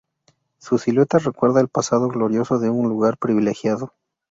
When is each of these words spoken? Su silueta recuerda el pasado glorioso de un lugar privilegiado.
Su 0.57 0.79
silueta 0.79 1.19
recuerda 1.19 1.61
el 1.61 1.67
pasado 1.67 2.07
glorioso 2.09 2.57
de 2.57 2.71
un 2.71 2.89
lugar 2.89 3.19
privilegiado. 3.19 3.93